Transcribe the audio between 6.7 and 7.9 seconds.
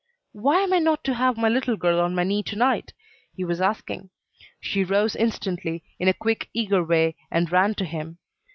way, and ran to